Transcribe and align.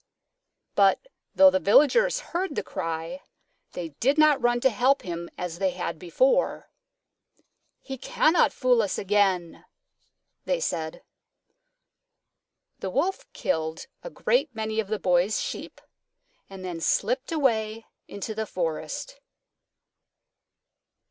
But 0.73 1.09
though 1.35 1.51
the 1.51 1.59
Villagers 1.59 2.21
heard 2.33 2.55
the 2.55 2.63
cry, 2.63 3.21
they 3.73 3.89
did 3.99 4.17
not 4.17 4.41
run 4.41 4.59
to 4.61 4.71
help 4.71 5.03
him 5.03 5.29
as 5.37 5.59
they 5.59 5.69
had 5.69 5.99
before. 5.99 6.71
"He 7.81 7.99
cannot 7.99 8.51
fool 8.51 8.81
us 8.81 8.97
again," 8.97 9.63
they 10.45 10.59
said. 10.59 11.03
The 12.79 12.89
Wolf 12.89 13.31
killed 13.33 13.85
a 14.01 14.09
great 14.09 14.55
many 14.55 14.79
of 14.79 14.87
the 14.87 14.97
Boy's 14.97 15.39
sheep 15.39 15.79
and 16.49 16.65
then 16.65 16.79
slipped 16.81 17.31
away 17.31 17.85
into 18.07 18.33
the 18.33 18.47
forest. 18.47 19.21